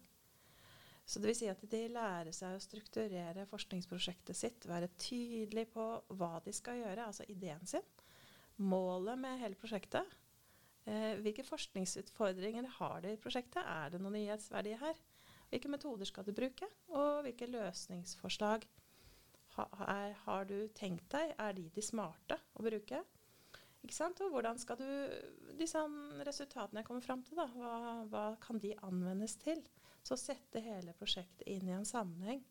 Så 1.06 1.20
det 1.20 1.32
vil 1.32 1.38
si 1.38 1.50
at 1.52 1.64
de 1.72 1.82
lærer 1.92 2.32
seg 2.36 2.56
å 2.56 2.64
strukturere 2.64 3.48
forskningsprosjektet 3.50 4.38
sitt, 4.38 4.68
være 4.70 4.92
tydelig 5.02 5.68
på 5.74 5.86
hva 6.18 6.38
de 6.46 6.54
skal 6.56 6.80
gjøre, 6.80 7.08
altså 7.08 7.28
ideen 7.32 7.66
sin. 7.68 7.86
Målet 8.62 9.20
med 9.20 9.42
hele 9.42 9.58
prosjektet. 9.60 10.08
Eh, 10.90 11.18
hvilke 11.22 11.46
forskningsutfordringer 11.46 12.70
har 12.78 13.02
de 13.04 13.16
i 13.16 13.22
prosjektet? 13.22 13.66
Er 13.66 13.94
det 13.94 14.02
noen 14.02 14.18
nyhetsverdi 14.18 14.78
her? 14.82 15.02
Hvilke 15.52 15.72
metoder 15.74 16.08
skal 16.08 16.26
du 16.26 16.32
bruke? 16.36 16.70
Og 16.96 17.26
hvilke 17.26 17.50
løsningsforslag 17.50 18.66
ha, 19.58 19.66
er, 19.92 20.14
har 20.26 20.48
du 20.48 20.56
tenkt 20.78 21.10
deg? 21.14 21.34
Er 21.38 21.58
de 21.58 21.68
de 21.76 21.84
smarte 21.86 22.38
å 22.56 22.64
bruke? 22.66 23.02
Ikke 23.82 23.98
sant? 23.98 24.22
Og 24.22 24.34
hvordan 24.34 24.60
skal 24.62 24.80
du 24.80 24.88
Disse 25.58 25.82
resultatene 26.26 26.82
jeg 26.82 26.88
kommer 26.88 27.06
fram 27.06 27.22
til, 27.26 27.38
da, 27.38 27.48
hva, 27.54 27.76
hva 28.10 28.26
kan 28.42 28.62
de 28.62 28.76
anvendes 28.88 29.36
til? 29.42 29.62
Så 30.06 30.18
sette 30.18 30.64
hele 30.64 30.96
prosjektet 30.98 31.46
inn 31.50 31.68
i 31.70 31.76
en 31.76 31.86
sammenheng 31.86 32.42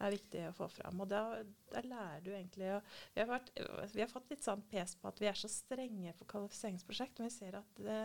er 0.00 0.14
viktig 0.14 0.42
å 0.48 0.56
få 0.56 0.68
fram. 0.72 1.02
Og 1.02 1.10
da, 1.10 1.22
da 1.70 1.82
lærer 1.84 2.24
du 2.24 2.30
egentlig 2.32 2.70
å 2.72 2.80
vi 3.14 3.22
har, 3.22 3.28
vært, 3.30 3.52
vi 3.94 4.02
har, 4.02 4.10
fått 4.10 4.32
litt 4.32 4.46
sånn 4.46 4.64
pes 4.70 4.96
på 4.98 5.10
at 5.10 5.20
vi 5.22 5.28
er 5.30 5.38
så 5.38 5.50
strenge 5.50 6.14
på 6.18 6.28
kvalifiseringsprosjekt, 6.30 7.20
men 7.20 7.30
vi 7.30 7.36
ser 7.36 7.58
at 7.60 7.82
det, 7.84 8.00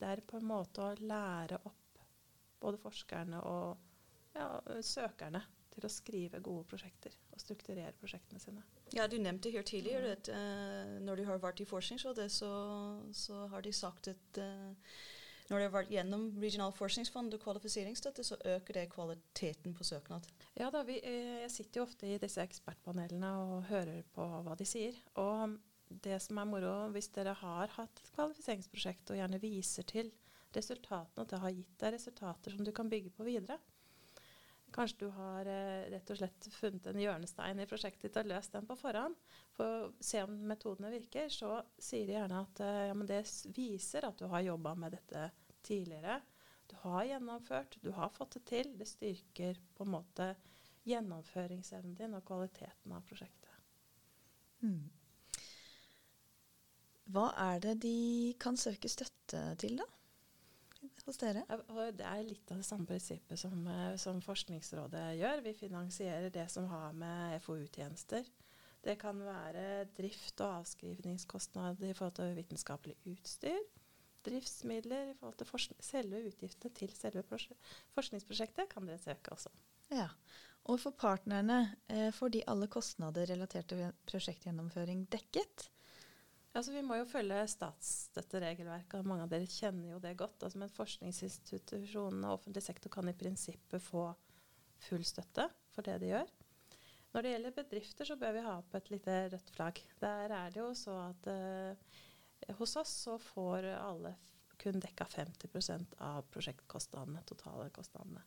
det 0.00 0.10
er 0.10 0.24
på 0.26 0.40
en 0.40 0.50
måte 0.50 0.84
å 0.84 0.98
lære 1.00 1.60
opp 1.64 2.04
både 2.60 2.80
forskerne 2.80 3.40
og 3.48 4.36
ja, 4.36 4.48
søkerne 4.84 5.42
til 5.72 5.86
å 5.86 5.92
skrive 5.92 6.42
gode 6.44 6.68
prosjekter 6.70 7.16
strukturere 7.40 7.94
prosjektene 8.00 8.42
sine. 8.42 8.64
Ja, 8.94 9.06
Du 9.06 9.16
nevnte 9.18 9.50
her 9.50 9.62
tidligere 9.66 10.16
at 10.16 10.28
uh, 10.28 10.98
når 11.04 11.20
de 11.20 11.24
har 11.28 11.40
vært 11.42 11.62
i 11.62 11.68
Forskningsrådet, 11.68 12.30
så, 12.32 12.50
så 13.12 13.46
har 13.52 13.64
de 13.66 13.72
sagt 13.72 14.08
at 14.12 14.40
uh, 14.42 14.94
når 15.50 15.58
du 15.58 15.64
har 15.64 15.72
vært 15.74 15.90
gjennom 15.90 16.26
regional 16.38 16.70
forskningsfond 16.76 17.34
og 17.34 17.42
kvalifiseringsstøtte, 17.42 18.22
så 18.22 18.36
øker 18.52 18.76
det 18.76 18.84
kvaliteten 18.92 19.74
på 19.74 19.86
søknad. 19.86 20.28
Ja 20.54 20.68
da, 20.70 20.84
vi, 20.86 21.00
eh, 21.02 21.40
Jeg 21.42 21.50
sitter 21.50 21.80
jo 21.80 21.86
ofte 21.88 22.06
i 22.06 22.18
disse 22.22 22.42
ekspertpanelene 22.42 23.32
og 23.42 23.64
hører 23.66 24.04
på 24.14 24.26
hva 24.46 24.54
de 24.54 24.64
sier. 24.64 24.94
Og 25.18 25.58
det 25.90 26.20
som 26.22 26.38
er 26.38 26.46
moro, 26.46 26.74
hvis 26.94 27.10
dere 27.16 27.34
har 27.34 27.74
hatt 27.74 27.98
et 27.98 28.12
kvalifiseringsprosjekt 28.14 29.10
og 29.10 29.18
gjerne 29.18 29.42
viser 29.42 29.82
til 29.82 30.12
resultatene, 30.54 31.24
at 31.24 31.34
det 31.34 31.42
har 31.42 31.56
gitt 31.56 31.74
deg 31.82 31.94
resultater 31.96 32.54
som 32.54 32.64
du 32.64 32.70
kan 32.72 32.90
bygge 32.90 33.10
på 33.10 33.26
videre. 33.26 33.58
Kanskje 34.74 35.06
du 35.06 35.08
har 35.14 35.48
eh, 35.50 35.88
rett 35.90 36.10
og 36.12 36.18
slett 36.20 36.48
funnet 36.54 36.86
en 36.86 37.00
hjørnestein 37.00 37.58
i 37.62 37.66
prosjektet 37.68 38.08
ditt 38.08 38.18
og 38.22 38.28
løst 38.30 38.54
den 38.54 38.68
på 38.68 38.76
forhånd. 38.78 39.16
For 39.56 39.86
å 39.86 39.88
se 40.04 40.22
om 40.22 40.36
metodene 40.50 40.92
virker, 40.94 41.30
så 41.32 41.58
sier 41.74 42.06
de 42.06 42.14
gjerne 42.14 42.42
at 42.44 42.62
eh, 42.66 42.84
ja, 42.90 42.98
det 43.10 43.22
viser 43.56 44.06
at 44.06 44.20
du 44.20 44.28
har 44.30 44.46
jobba 44.46 44.76
med 44.78 44.94
dette 44.94 45.26
tidligere. 45.66 46.20
Du 46.70 46.76
har 46.84 47.08
gjennomført, 47.08 47.76
du 47.82 47.90
har 47.96 48.14
fått 48.14 48.38
det 48.38 48.44
til. 48.52 48.72
Det 48.78 48.86
styrker 48.86 49.58
på 49.74 49.86
en 49.86 49.94
måte 49.96 50.30
gjennomføringsevnen 50.86 51.96
din 51.98 52.16
og 52.16 52.24
kvaliteten 52.28 52.94
av 52.94 53.04
prosjektet. 53.08 53.50
Mm. 54.62 54.86
Hva 57.10 57.30
er 57.42 57.62
det 57.64 57.80
de 57.82 57.96
kan 58.38 58.58
søke 58.60 58.90
støtte 58.92 59.42
til, 59.58 59.80
da? 59.80 59.86
Hos 61.10 61.18
dere? 61.18 61.42
det 61.98 62.06
er 62.06 62.22
litt 62.22 62.52
av 62.54 62.60
det 62.60 62.68
samme 62.68 62.86
prinsippet 62.86 63.40
som, 63.40 63.66
eh, 63.66 63.96
som 63.98 64.20
Forskningsrådet 64.22 65.18
gjør. 65.18 65.42
Vi 65.42 65.56
finansierer 65.58 66.30
det 66.30 66.46
som 66.52 66.68
har 66.70 66.94
med 66.94 67.42
FoU-tjenester. 67.42 68.28
Det 68.80 68.94
kan 69.00 69.18
være 69.18 69.88
drift 69.96 70.40
og 70.40 70.60
avskrivningskostnader 70.62 71.90
i 71.90 71.96
forhold 71.98 72.14
til 72.20 72.36
vitenskapelig 72.38 72.96
utstyr 73.10 73.58
driftsmidler 74.26 75.10
i 75.10 75.16
forhold 75.18 75.40
til 75.40 75.84
selve 75.84 76.22
utgiftene 76.28 76.74
til 76.76 76.92
selve 76.96 77.24
forskningsprosjektet 77.96 78.68
kan 78.72 78.88
dere 78.88 79.00
søke 79.00 79.32
også. 79.36 79.52
Ja, 79.90 80.08
Og 80.68 80.76
for 80.80 80.90
partnerne, 80.90 81.74
eh, 81.88 82.12
får 82.12 82.28
de 82.28 82.42
alle 82.46 82.66
kostnader 82.68 83.26
relatert 83.26 83.68
til 83.68 83.92
prosjektgjennomføring 84.06 85.06
dekket? 85.10 85.70
Altså, 86.50 86.72
vi 86.74 86.82
må 86.82 86.96
jo 86.98 87.06
følge 87.06 87.44
statsstøtteregelverket, 87.52 88.98
og 88.98 89.06
mange 89.06 89.26
av 89.26 89.30
dere 89.30 89.46
kjenner 89.46 89.92
jo 89.92 90.00
det 90.02 90.16
godt. 90.18 90.42
Altså, 90.42 90.58
men 90.58 90.72
forskningsinstitusjonene 90.74 92.26
og 92.26 92.40
offentlig 92.40 92.64
sektor 92.66 92.90
kan 92.92 93.10
i 93.10 93.14
prinsippet 93.16 93.84
få 93.84 94.08
full 94.88 95.04
støtte 95.06 95.46
for 95.70 95.86
det 95.86 96.00
de 96.02 96.10
gjør. 96.10 96.32
Når 97.10 97.22
det 97.22 97.34
gjelder 97.34 97.54
bedrifter, 97.54 98.06
så 98.06 98.16
bør 98.18 98.34
vi 98.34 98.42
ha 98.46 98.56
opp 98.58 98.74
et 98.78 98.90
lite 98.90 99.16
rødt 99.32 99.54
flagg. 99.54 99.78
Der 100.02 100.34
er 100.34 100.50
det 100.50 100.60
jo 100.62 100.72
så 100.78 100.96
at 101.08 101.30
eh, 101.30 102.02
hos 102.58 102.76
oss 102.78 102.92
så 103.06 103.16
får 103.22 103.70
alle 103.76 104.14
kun 104.60 104.82
dekka 104.82 105.06
50% 105.08 105.96
av 106.04 106.26
prosjektkostnadene, 106.34 107.22
totale 107.26 107.70
kostnadene. 107.74 108.22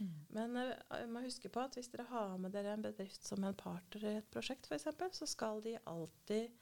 Mm. 0.00 0.16
Men 0.36 0.58
vi 0.58 1.06
må 1.12 1.22
huske 1.24 1.50
på 1.52 1.62
at 1.62 1.76
hvis 1.76 1.90
dere 1.92 2.08
har 2.10 2.36
med 2.40 2.52
dere 2.54 2.74
en 2.74 2.84
bedrift 2.84 3.24
som 3.26 3.44
en 3.44 3.56
partner 3.56 4.06
i 4.06 4.16
et 4.20 4.30
prosjekt 4.32 4.68
f.eks., 4.68 4.90
så 5.18 5.28
skal 5.28 5.62
de 5.64 5.78
alltid 5.84 6.52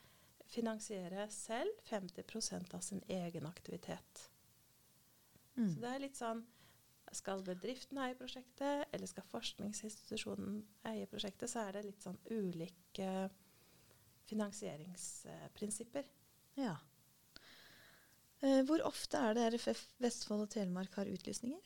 finansiere 0.48 1.28
selv 1.30 1.80
50% 1.88 2.74
av 2.74 2.80
sin 2.84 3.02
egen 3.08 3.46
aktivitet. 3.46 4.30
Mm. 5.56 5.74
Så 5.74 5.80
det 5.82 5.90
er 5.90 6.04
litt 6.06 6.18
sånn 6.18 6.44
Skal 7.16 7.40
bedriften 7.40 7.96
eie 8.04 8.12
prosjektet, 8.18 8.84
eller 8.92 9.08
skal 9.08 9.24
forskningsinstitusjonen 9.30 10.58
eie 10.90 11.06
prosjektet, 11.08 11.48
så 11.48 11.62
er 11.62 11.78
det 11.78 11.86
litt 11.86 12.04
sånn 12.04 12.18
ulike 12.28 13.30
finansieringsprinsipper. 14.28 16.10
Ja. 16.60 16.74
Eh, 18.44 18.60
hvor 18.68 18.84
ofte 18.84 19.22
er 19.24 19.38
det 19.38 19.46
RFF 19.54 19.86
Vestfold 20.04 20.44
og 20.44 20.52
Telemark 20.52 21.00
har 21.00 21.08
utlysninger? 21.08 21.64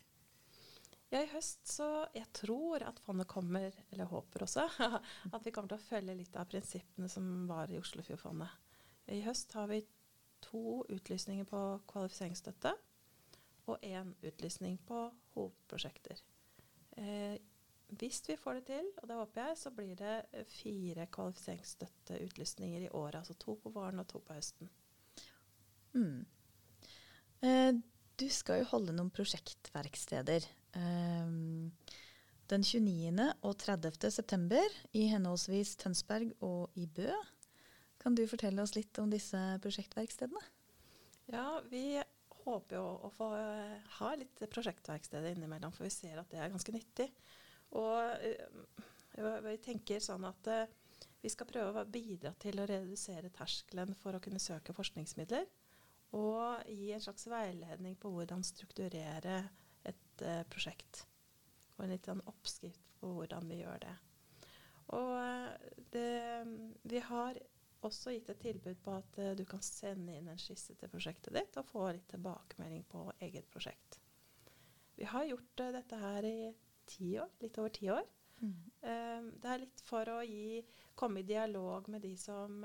Ja, 1.13 1.21
I 1.21 1.33
høst 1.35 1.67
så 1.69 2.07
Jeg 2.15 2.31
tror 2.33 2.87
at 2.87 3.03
fondet 3.05 3.29
kommer, 3.29 3.75
eller 3.91 4.09
håper 4.09 4.47
også, 4.47 4.69
at 5.35 5.43
vi 5.45 5.51
kommer 5.51 5.75
til 5.75 5.81
å 5.81 5.89
følge 5.91 6.15
litt 6.23 6.39
av 6.39 6.49
prinsippene 6.49 7.11
som 7.11 7.49
var 7.51 7.69
i 7.73 7.83
Oslofjordfondet. 7.83 8.72
I 9.13 9.21
høst 9.27 9.53
har 9.59 9.69
vi 9.71 9.83
to 10.43 10.83
utlysninger 10.91 11.47
på 11.49 11.61
kvalifiseringsstøtte 11.91 12.73
og 13.71 13.85
én 13.87 14.13
utlysning 14.27 14.79
på 14.89 15.05
hovedprosjekter. 15.35 16.23
Eh, 16.99 17.37
hvis 17.93 18.23
vi 18.27 18.39
får 18.41 18.61
det 18.61 18.65
til, 18.71 18.89
og 19.03 19.09
det 19.09 19.17
håper 19.19 19.43
jeg, 19.47 19.59
så 19.61 19.71
blir 19.77 19.97
det 20.01 20.45
fire 20.49 21.07
kvalifiseringsstøtteutlysninger 21.13 22.87
i 22.87 22.93
året. 22.97 23.21
Altså 23.21 23.37
to 23.39 23.59
på 23.63 23.73
våren 23.75 24.01
og 24.01 24.09
to 24.09 24.23
på 24.25 24.37
høsten. 24.37 24.71
Mm. 25.93 26.25
Eh, 27.45 27.73
du 28.21 28.29
skal 28.33 28.63
jo 28.63 28.71
holde 28.73 28.97
noen 28.97 29.13
prosjektverksteder. 29.13 30.49
Eh, 30.81 31.37
den 32.53 32.65
29. 32.65 33.29
og 33.43 33.59
30. 33.61 34.11
september 34.11 34.81
i 34.93 35.07
henholdsvis 35.13 35.77
Tønsberg 35.81 36.33
og 36.41 36.73
i 36.75 36.87
Bø. 36.87 37.13
Kan 38.03 38.17
du 38.19 38.25
fortelle 38.27 38.63
oss 38.63 38.75
litt 38.75 38.99
om 38.99 39.11
disse 39.13 39.39
prosjektverkstedene? 39.63 40.43
Ja, 41.31 41.61
vi 41.71 42.03
håper 42.43 42.77
jo 42.81 42.87
å 43.07 43.11
få 43.15 43.29
uh, 43.39 43.77
ha 44.01 44.09
litt 44.19 44.43
prosjektverksteder 44.51 45.37
innimellom, 45.37 45.71
for 45.75 45.87
vi 45.87 45.95
ser 45.95 46.19
at 46.19 46.31
det 46.33 46.41
er 46.43 46.51
ganske 46.51 46.75
nyttig. 46.75 47.07
Og 47.79 48.25
vi 49.47 49.55
tenker 49.63 50.03
sånn 50.03 50.27
at 50.27 50.51
uh, 50.51 51.07
vi 51.23 51.31
skal 51.31 51.47
prøve 51.47 51.85
å 51.85 51.93
bidra 51.95 52.35
til 52.43 52.59
å 52.59 52.67
redusere 52.67 53.31
terskelen 53.37 53.95
for 54.01 54.19
å 54.19 54.23
kunne 54.25 54.43
søke 54.43 54.75
forskningsmidler. 54.75 55.47
Og 56.19 56.67
gi 56.67 56.91
en 56.93 57.05
slags 57.07 57.29
veiledning 57.31 57.95
på 58.03 58.11
hvordan 58.13 58.43
strukturere 58.45 59.39
et 59.87 60.25
prosjekt. 60.51 61.05
Og 61.77 61.87
en 61.87 61.95
litt 61.95 62.11
sånn 62.11 62.27
oppskrift 62.29 62.83
på 62.99 63.15
hvordan 63.15 63.47
vi 63.49 63.63
gjør 63.63 63.79
det. 63.87 63.95
Og 64.99 65.87
det, 65.95 66.11
vi 66.91 67.01
har 67.07 67.39
også 67.89 68.15
gitt 68.15 68.31
et 68.33 68.43
tilbud 68.43 68.81
på 68.85 68.95
at 68.97 69.21
uh, 69.21 69.33
du 69.39 69.45
kan 69.49 69.63
sende 69.65 70.17
inn 70.17 70.31
en 70.33 70.41
skisse 70.41 70.77
til 70.79 70.91
prosjektet 70.93 71.35
ditt 71.37 71.59
og 71.61 71.69
få 71.69 71.89
litt 71.93 72.09
tilbakemelding 72.13 72.85
på 72.91 73.07
eget 73.27 73.49
prosjekt. 73.53 74.01
Vi 74.99 75.09
har 75.09 75.25
gjort 75.27 75.65
dette 75.79 75.99
her 75.99 76.29
i 76.29 76.53
ti 76.87 77.15
år, 77.19 77.31
litt 77.41 77.59
over 77.59 77.73
ti 77.75 77.89
år. 77.91 78.05
Mm. 78.43 79.27
det 79.39 79.51
er 79.53 79.61
litt 79.63 79.81
for 79.87 80.09
å 80.11 80.17
gi, 80.27 80.65
komme 80.99 81.21
i 81.21 81.27
dialog 81.27 81.87
med 81.95 82.03
de 82.03 82.17
som 82.19 82.57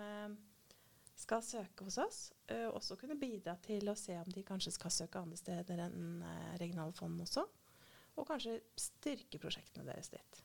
skal 1.17 1.43
søke 1.43 1.87
hos 1.87 1.97
oss. 2.01 2.19
Uh, 2.51 2.69
også 2.77 2.97
kunne 2.99 3.17
bidra 3.19 3.57
til 3.63 3.89
å 3.89 3.97
se 3.97 4.15
om 4.19 4.29
de 4.33 4.45
kanskje 4.45 4.75
skal 4.75 4.93
søke 4.93 5.21
andre 5.21 5.39
steder 5.39 5.81
enn 5.87 6.21
uh, 6.21 6.53
regionale 6.61 6.93
fond 6.97 7.21
også. 7.23 7.45
Og 8.17 8.27
kanskje 8.29 8.59
styrke 8.77 9.41
prosjektene 9.41 9.87
deres 9.89 10.11
litt. 10.13 10.43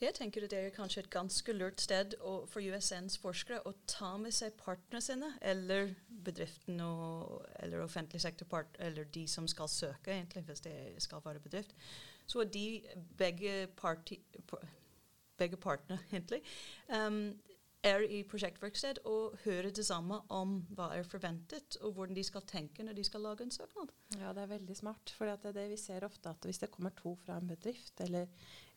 Jeg 0.00 0.12
tenker 0.14 0.44
at 0.44 0.50
det 0.52 0.58
er 0.60 0.74
kanskje 0.76 1.00
et 1.00 1.08
ganske 1.08 1.52
lurt 1.56 1.80
sted 1.80 2.18
å, 2.20 2.42
for 2.52 2.60
USNs 2.60 3.16
forskere 3.22 3.62
å 3.64 3.72
ta 3.88 4.10
med 4.20 4.34
seg 4.36 4.52
partene 4.60 5.00
sine, 5.00 5.30
eller 5.40 5.94
bedriften 6.26 6.82
og, 6.84 7.46
eller 7.64 7.80
offentlig 7.80 8.20
sektor, 8.20 8.68
eller 8.78 9.08
de 9.14 9.24
som 9.30 9.48
skal 9.48 9.70
søke, 9.72 10.12
egentlig, 10.12 10.44
hvis 10.50 10.60
det 10.66 10.76
skal 11.00 11.24
være 11.24 11.40
bedrift. 11.40 11.72
Så 12.28 12.44
de 12.44 12.82
begge, 13.16 13.54
parti, 13.80 14.20
begge 15.40 15.56
partene, 15.56 15.98
egentlig, 16.12 16.42
um, 16.92 17.32
er 17.86 18.02
i 18.10 18.22
prosjektverksted 18.26 19.00
og 19.08 19.36
hører 19.44 19.70
det 19.74 19.84
samme 19.86 20.18
om 20.34 20.58
hva 20.76 20.88
er 20.96 21.06
forventet, 21.06 21.78
og 21.82 21.94
hvordan 21.96 22.16
de 22.16 22.24
skal 22.26 22.44
tenke 22.48 22.84
når 22.84 22.98
de 22.98 23.04
skal 23.06 23.24
lage 23.24 23.46
en 23.46 23.54
søknad. 23.54 23.92
Ja, 24.18 24.32
det 24.36 24.44
er 24.44 24.52
veldig 24.54 24.76
smart. 24.78 25.12
For 25.16 25.30
det, 25.30 25.54
det 25.56 25.68
vi 25.70 25.78
ser 25.80 26.06
ofte 26.06 26.32
at 26.32 26.48
hvis 26.48 26.60
det 26.62 26.70
kommer 26.74 26.94
to 26.96 27.14
fra 27.22 27.38
en 27.40 27.48
bedrift, 27.50 28.00
eller, 28.04 28.28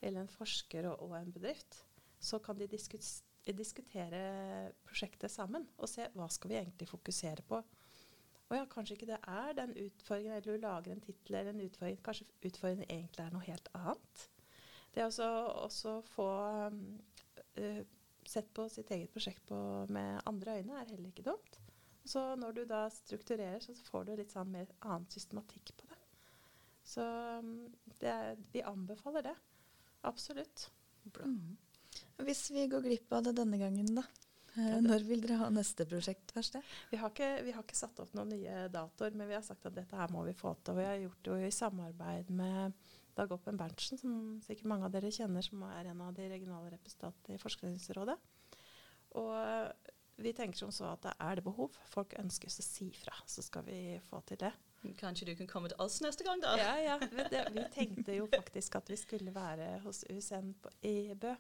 eller 0.02 0.24
en 0.24 0.32
forsker 0.32 0.90
og, 0.92 1.04
og, 1.08 1.18
en 1.20 1.34
bedrift, 1.34 1.82
så 2.20 2.40
kan 2.44 2.60
de 2.60 2.70
diskus, 2.70 3.20
diskutere 3.48 4.72
prosjektet 4.86 5.32
sammen 5.32 5.68
og 5.78 5.90
se 5.90 6.06
hva 6.14 6.28
skal 6.30 6.54
vi 6.54 6.60
egentlig 6.62 6.90
fokusere 6.90 7.46
på. 7.50 7.62
Og 8.50 8.58
ja, 8.58 8.66
kanskje 8.66 8.98
ikke 8.98 9.12
det 9.12 9.20
er 9.30 9.54
den 9.58 9.76
utfordringen, 9.78 10.34
eller 10.34 10.58
du 10.58 10.62
lager 10.64 10.92
en 10.94 11.02
tittel 11.06 11.36
eller 11.38 11.54
en 11.54 11.66
utfordring. 11.68 12.00
Kanskje 12.06 12.26
utfordringen 12.46 12.90
egentlig 12.90 13.26
er 13.26 13.34
noe 13.34 13.46
helt 13.46 13.70
annet. 13.78 14.30
Det 14.96 15.06
å 15.06 15.30
også 15.68 16.00
få 16.10 16.28
um, 16.66 16.80
uh, 17.62 17.84
sett 18.30 18.52
på 18.56 18.68
sitt 18.72 18.92
eget 18.96 19.12
prosjekt 19.14 19.46
på, 19.50 19.58
med 19.94 20.22
andre 20.30 20.60
øyne 20.60 20.78
er 20.80 20.92
heller 20.92 21.10
ikke 21.10 21.28
dumt. 21.28 21.60
Så 22.10 22.24
når 22.40 22.56
du 22.56 22.62
da 22.70 22.86
strukturerer, 22.94 23.62
så 23.62 23.76
får 23.90 24.08
du 24.08 24.16
litt 24.18 24.34
sånn 24.34 24.52
mer 24.54 24.70
annen 24.80 25.10
systematikk 25.12 25.74
på 25.78 25.90
det. 25.90 25.98
Så 26.90 27.06
um, 27.06 27.52
det 28.02 28.10
er, 28.10 28.40
vi 28.54 28.64
anbefaler 28.66 29.28
det. 29.30 29.36
Absolutt. 30.10 30.70
Mm. 31.06 31.58
Hvis 32.26 32.48
vi 32.56 32.66
går 32.72 32.86
glipp 32.86 33.14
av 33.14 33.28
det 33.28 33.36
denne 33.38 33.60
gangen, 33.62 33.94
da? 34.00 34.08
Når 34.60 35.04
vil 35.08 35.22
dere 35.24 35.38
ha 35.44 35.50
neste 35.54 35.86
prosjekt? 35.88 36.34
Verste? 36.36 36.62
Vi 36.90 36.98
har, 37.00 37.12
ikke, 37.14 37.30
vi 37.46 37.54
har 37.56 37.64
ikke 37.64 37.78
satt 37.78 38.00
opp 38.02 38.16
noen 38.18 38.34
nye 38.34 38.64
datoer, 38.74 39.14
men 39.16 39.30
vi 39.30 39.38
har 39.38 39.46
sagt 39.46 39.68
at 39.70 39.76
dette 39.76 39.96
her 39.96 40.12
må 40.12 40.24
vi 40.28 40.34
få 40.36 40.56
til. 40.58 40.74
Og 40.74 40.82
vi 40.82 40.88
har 40.88 40.98
gjort 41.04 41.30
det 41.30 41.38
i 41.48 41.54
samarbeid 41.56 42.32
med 42.36 42.89
Dag 43.18 43.32
Oppen 43.36 43.58
Berntsen, 43.60 44.00
som 44.00 44.14
sikkert 44.46 44.70
mange 44.72 44.88
av 44.88 44.94
dere 44.94 45.12
kjenner, 45.14 45.44
som 45.46 45.64
er 45.68 45.92
en 45.92 46.04
av 46.06 46.14
de 46.18 46.28
regionale 46.32 46.72
representantene 46.76 47.38
i 47.38 47.42
Forskningsrådet. 47.42 48.18
Og 49.20 49.32
eh, 49.40 49.94
vi 50.20 50.34
tenker 50.36 50.60
som 50.60 50.72
så 50.74 50.92
at 50.94 51.04
det 51.06 51.14
er 51.24 51.40
det 51.40 51.46
behov. 51.46 51.76
Folk 51.90 52.16
ønsker 52.20 52.52
å 52.52 52.64
si 52.64 52.90
fra, 52.96 53.16
så 53.30 53.44
skal 53.46 53.66
vi 53.68 53.80
få 54.10 54.22
til 54.28 54.42
det. 54.42 54.52
Kanskje 55.00 55.28
du 55.28 55.34
kan 55.36 55.48
komme 55.48 55.72
til 55.72 55.80
oss 55.84 56.00
neste 56.04 56.24
gang, 56.28 56.42
da? 56.44 56.56
Ja, 56.60 56.74
ja. 56.80 56.98
Det, 57.00 57.46
vi 57.56 57.64
tenkte 57.74 58.16
jo 58.16 58.28
faktisk 58.32 58.80
at 58.80 58.92
vi 58.92 58.98
skulle 59.00 59.34
være 59.36 59.78
hos 59.84 60.06
USN 60.08 60.54
på, 60.62 60.72
i 60.88 61.16
Bø. 61.20 61.34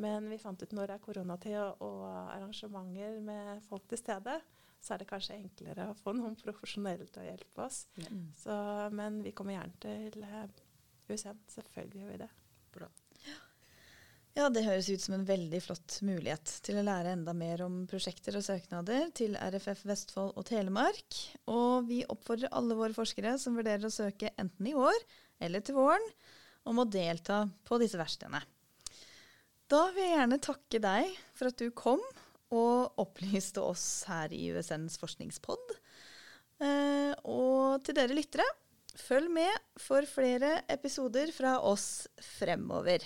Men 0.00 0.28
vi 0.28 0.38
fant 0.40 0.60
ut 0.60 0.72
når 0.76 0.90
det 0.90 0.96
er 0.96 1.04
koronatid 1.04 1.56
og, 1.56 1.82
og 1.84 2.06
arrangementer 2.34 3.20
med 3.24 3.64
folk 3.64 3.86
til 3.88 4.00
stede, 4.00 4.38
så 4.80 4.94
er 4.94 5.02
det 5.02 5.08
kanskje 5.08 5.38
enklere 5.38 5.88
å 5.90 5.96
få 5.96 6.12
noen 6.16 6.36
profesjonelle 6.38 7.08
til 7.08 7.24
å 7.24 7.28
hjelpe 7.30 7.64
oss. 7.64 7.86
Mm. 7.96 8.26
Så, 8.36 8.56
men 8.92 9.22
vi 9.24 9.32
kommer 9.36 9.56
gjerne 9.56 9.80
til 9.82 10.20
eh, 11.08 11.14
USN. 11.14 11.42
Selvfølgelig 11.54 12.02
gjør 12.02 12.14
vi 12.14 12.22
det. 12.24 12.30
Bra. 12.76 12.90
Ja, 14.36 14.50
det 14.52 14.66
høres 14.66 14.90
ut 14.92 15.00
som 15.00 15.14
en 15.16 15.24
veldig 15.24 15.62
flott 15.64 15.94
mulighet 16.04 16.50
til 16.66 16.76
å 16.76 16.84
lære 16.84 17.14
enda 17.16 17.32
mer 17.32 17.62
om 17.64 17.78
prosjekter 17.88 18.36
og 18.36 18.44
søknader 18.44 19.08
til 19.16 19.32
RFF 19.40 19.86
Vestfold 19.88 20.34
og 20.36 20.44
Telemark. 20.50 21.20
Og 21.48 21.88
vi 21.88 22.02
oppfordrer 22.04 22.52
alle 22.52 22.76
våre 22.76 22.92
forskere 22.92 23.38
som 23.40 23.56
vurderer 23.56 23.88
å 23.88 23.94
søke 23.94 24.34
enten 24.36 24.68
i 24.68 24.74
år 24.76 24.98
eller 25.40 25.64
til 25.64 25.78
våren, 25.78 26.04
om 26.68 26.82
å 26.82 26.84
delta 26.84 27.46
på 27.64 27.78
disse 27.80 27.96
verkstedene. 27.96 28.42
Da 29.72 29.80
vil 29.94 30.04
jeg 30.04 30.18
gjerne 30.18 30.42
takke 30.44 30.82
deg 30.84 31.16
for 31.32 31.48
at 31.48 31.62
du 31.62 31.72
kom 31.72 32.04
og 32.54 33.00
opplyste 33.00 33.64
oss 33.64 34.04
her 34.10 34.36
i 34.36 34.50
USNs 34.52 35.00
forskningspod. 35.00 35.74
Eh, 36.60 37.12
og 37.24 37.80
til 37.88 37.96
dere 37.96 38.16
lyttere 38.16 38.44
Følg 38.96 39.28
med 39.30 39.52
for 39.80 40.06
flere 40.08 40.62
episoder 40.72 41.32
fra 41.34 41.58
oss 41.68 42.06
fremover. 42.38 43.04